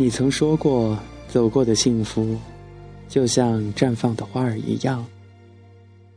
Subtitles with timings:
[0.00, 2.34] 你曾说过，走过的幸福，
[3.06, 5.04] 就像绽放的花儿一样，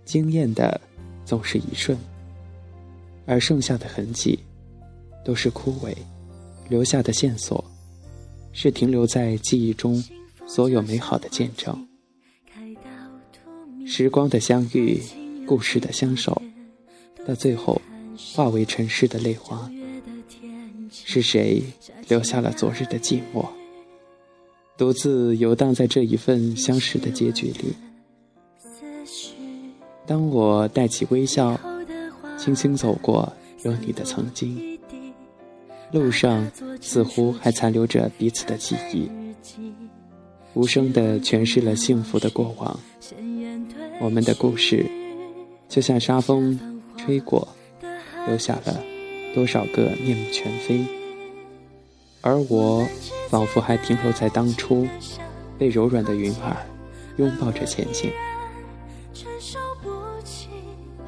[0.05, 0.79] 惊艳的
[1.25, 1.97] 总是一瞬，
[3.25, 4.39] 而剩下的痕迹，
[5.25, 5.93] 都是枯萎，
[6.69, 7.61] 留下的线索，
[8.53, 10.01] 是停留在记忆中
[10.47, 11.85] 所有美好的见证。
[13.85, 15.01] 时光的相遇，
[15.45, 16.41] 故事的相守，
[17.27, 17.81] 到最后
[18.33, 19.69] 化为尘世的泪花。
[20.89, 21.61] 是谁
[22.07, 23.45] 留下了昨日的寂寞？
[24.77, 27.75] 独自游荡在这一份相识的结局里。
[30.05, 31.59] 当我带起微笑，
[32.37, 33.31] 轻轻走过
[33.63, 34.79] 有你的曾经，
[35.91, 36.51] 路上
[36.81, 39.09] 似乎还残留着彼此的记忆，
[40.53, 42.79] 无声地诠释了幸福的过往。
[44.01, 44.85] 我们的故事，
[45.69, 47.47] 就像沙风吹过，
[48.27, 48.83] 留下了
[49.33, 50.83] 多少个面目全非，
[52.23, 52.83] 而我。
[53.29, 54.87] 仿佛还停留在当初，
[55.57, 56.55] 被柔软的云儿
[57.17, 58.11] 拥抱着前行。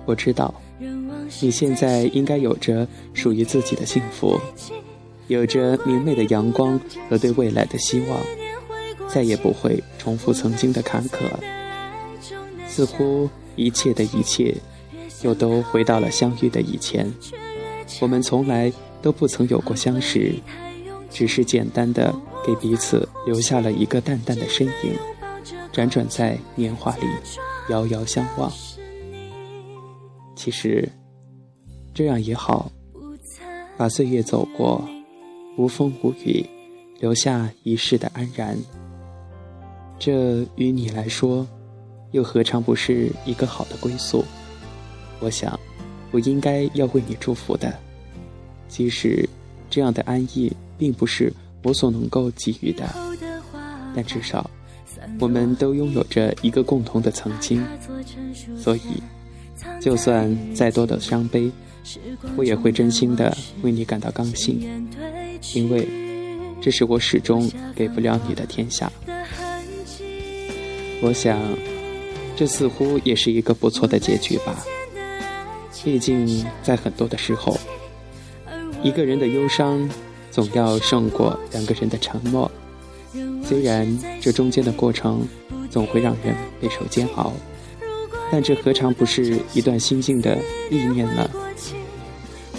[0.08, 0.52] 我知道，
[1.40, 4.42] 你现在应该有着属于自己的幸福，
[5.28, 8.20] 有着明媚的阳光和对未来的希望，
[9.08, 11.20] 再也不会重复曾经的坎坷。
[12.68, 14.56] 似乎一切的一切，
[15.22, 17.14] 又都回到了相遇的以前。
[18.02, 20.34] 我们从来都不曾有过相识。
[21.16, 22.14] 只是简单的
[22.46, 24.94] 给彼此留下了一个淡淡的身影，
[25.72, 27.06] 辗转在年华里，
[27.70, 28.52] 遥遥相望。
[30.36, 30.92] 其实，
[31.94, 32.70] 这样也好，
[33.78, 34.84] 把岁月走过，
[35.58, 36.46] 无风无雨，
[37.00, 38.58] 留下一世的安然。
[39.98, 41.48] 这于你来说，
[42.12, 44.26] 又何尝不是一个好的归宿？
[45.22, 45.58] 我想，
[46.12, 47.74] 我应该要为你祝福的，
[48.68, 49.28] 即使
[49.70, 50.52] 这样的安逸。
[50.78, 51.32] 并不是
[51.64, 52.88] 我所能够给予的，
[53.96, 54.50] 但至少，
[55.20, 57.64] 我们都拥有着一个共同的曾经，
[58.58, 59.02] 所以，
[59.80, 61.52] 就算再多的伤悲，
[62.36, 64.88] 我也会真心的为你感到高兴，
[65.54, 65.88] 因为
[66.62, 68.92] 这是我始终给不了你的天下。
[71.02, 71.40] 我想，
[72.36, 74.64] 这似乎也是一个不错的结局吧。
[75.84, 77.58] 毕竟，在很多的时候，
[78.84, 79.90] 一个人的忧伤。
[80.36, 82.52] 总要胜过两个人的承诺，
[83.42, 83.88] 虽然
[84.20, 85.26] 这中间的过程
[85.70, 87.32] 总会让人备受煎熬，
[88.30, 90.38] 但这何尝不是一段心境的
[90.70, 91.30] 历练呢？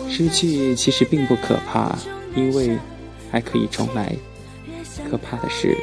[0.08, 1.94] 失去其实并不可怕，
[2.34, 2.78] 因为
[3.30, 4.16] 还可以重来。
[5.10, 5.76] 可怕的是，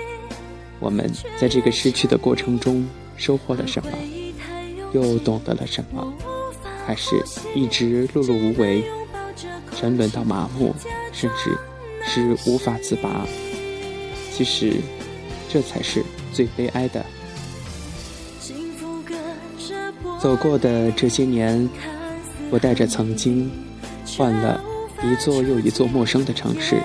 [0.79, 1.07] 我们
[1.39, 2.83] 在这个失去的过程中
[3.15, 3.91] 收获了什么，
[4.93, 6.11] 又懂得了什么，
[6.87, 8.83] 还是一直碌碌无为，
[9.77, 10.73] 沉沦到麻木，
[11.11, 11.55] 甚至……
[12.13, 13.25] 是无法自拔，
[14.31, 14.75] 其实，
[15.49, 17.03] 这才是最悲哀的。
[20.21, 21.67] 走过的这些年，
[22.51, 23.49] 我带着曾经，
[24.15, 24.63] 换了
[25.01, 26.77] 一座又一座陌生的城市，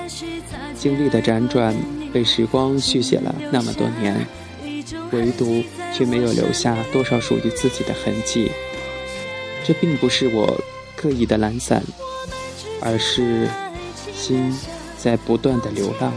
[0.75, 1.77] 经历的辗转
[2.11, 4.27] 被时光续写了那么多年，
[5.13, 5.63] 唯独
[5.93, 8.51] 却没有留下多少属于自己的痕迹。
[9.63, 10.59] 这并不是我
[10.97, 11.85] 刻意的懒散，
[12.81, 13.47] 而是
[14.15, 14.51] 心。
[14.99, 16.13] 在不断的流浪，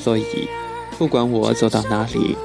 [0.00, 0.48] 所以
[0.96, 2.36] 不管我走到哪里，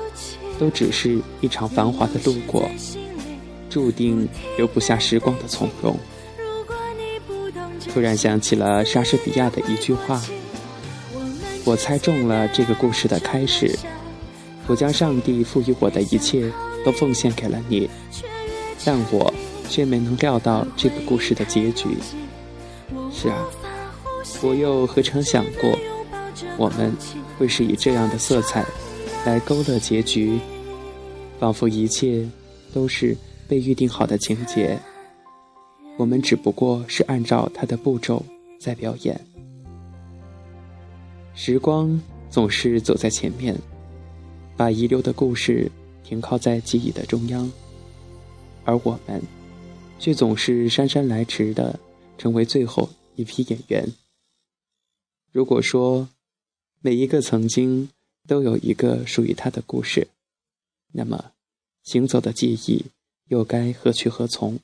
[0.57, 2.67] 都只是一场繁华的路过，
[3.69, 5.95] 注定留不下时光的从容。
[7.93, 10.19] 突然想起了莎士比亚的一句话，
[11.63, 13.77] 我猜中了这个故事的开始，
[14.65, 16.51] 我将上帝赋予我的一切
[16.83, 17.87] 都奉献给了你，
[18.83, 19.31] 但我
[19.69, 21.97] 却没能料到这个故事的结局。
[23.13, 23.45] 是啊。
[24.41, 25.77] 我又何曾想过，
[26.57, 26.95] 我们
[27.37, 28.65] 会是以这样的色彩
[29.25, 30.39] 来勾勒结局，
[31.39, 32.25] 仿佛一切
[32.73, 33.15] 都是
[33.49, 34.79] 被预定好的情节，
[35.97, 38.23] 我们只不过是按照它的步骤
[38.59, 39.19] 在表演。
[41.33, 41.99] 时光
[42.29, 43.53] 总是走在前面，
[44.55, 45.69] 把遗留的故事
[46.01, 47.51] 停靠在记忆的中央，
[48.63, 49.21] 而我们
[49.99, 51.77] 却总是姗姗来迟的
[52.17, 52.87] 成为最后
[53.17, 53.85] 一批演员。
[55.31, 56.09] 如果说
[56.81, 57.89] 每一个曾经
[58.27, 60.07] 都有一个属于他的故事，
[60.93, 61.33] 那么
[61.83, 62.87] 行走的记忆
[63.25, 64.59] 又该何去何从？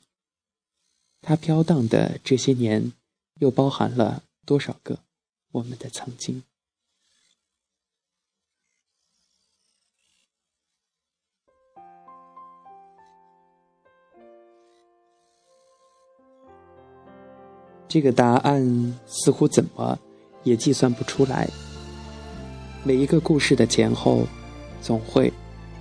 [1.21, 2.93] 它飘荡的这些年，
[3.35, 4.99] 又包含了多少个
[5.51, 6.43] 我们的曾经？
[17.87, 19.99] 这个答案似乎怎么？
[20.45, 21.49] 也计算不出来，
[22.83, 24.25] 每一个故事的前后，
[24.81, 25.33] 总会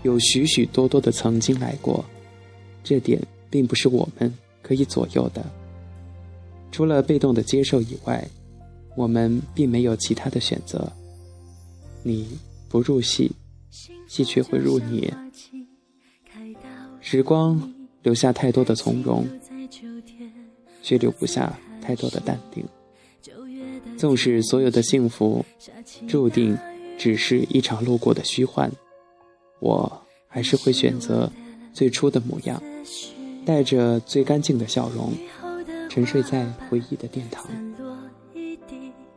[0.02, 2.04] 有许许多多的曾经来过，
[2.82, 4.32] 这点并不是我们
[4.62, 5.44] 可以左右的。
[6.72, 8.26] 除了被动的接受以外，
[8.96, 10.90] 我们并没有其他的选择。
[12.02, 12.26] 你
[12.68, 13.30] 不入戏，
[14.08, 15.12] 戏却会入你。
[17.00, 17.72] 时光
[18.02, 19.26] 留下太多的从容，
[20.82, 22.64] 却留不下太多的淡定。
[23.96, 25.44] 纵使所有的幸福
[26.08, 26.56] 注定
[26.98, 28.70] 只是一场路过的虚幻，
[29.60, 31.30] 我还是会选择
[31.72, 32.62] 最初的模样，
[33.44, 35.12] 带着最干净的笑容，
[35.88, 37.46] 沉睡在回忆的殿堂。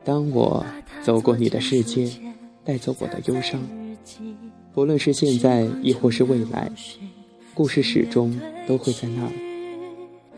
[0.04, 0.66] 当我
[1.04, 2.12] 走过你的世界。
[2.68, 3.62] 带走我的忧伤，
[4.74, 6.70] 不论是现在亦或是未来，
[7.54, 8.38] 故事始终
[8.68, 9.32] 都会在那儿，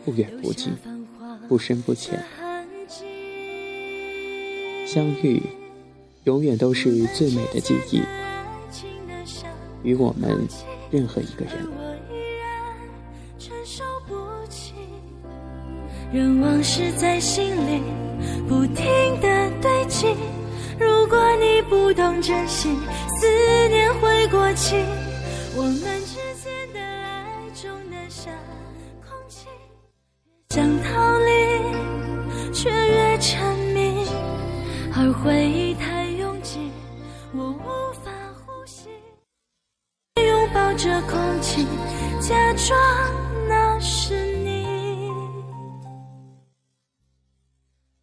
[0.04, 0.72] 不远不近，
[1.48, 2.22] 不深不浅。
[4.92, 5.40] 相遇，
[6.24, 8.02] 永远都是最美的记忆，
[9.84, 10.48] 与我们
[10.90, 11.54] 任何一个人。
[16.12, 17.80] 任往事在心里
[18.48, 18.84] 不停
[19.20, 20.08] 的堆积。
[20.76, 22.68] 如果你不懂珍惜，
[23.16, 24.74] 思念会过期。
[25.54, 28.34] 我们之间的爱中的像
[29.08, 29.46] 空气，
[30.48, 31.30] 想逃离
[32.52, 33.59] 却越沉迷，
[35.02, 36.70] 而回忆太拥挤
[37.32, 38.12] 我无法
[38.44, 38.90] 呼吸
[40.16, 41.66] 拥抱着空气
[42.20, 42.78] 假装
[43.48, 44.29] 那是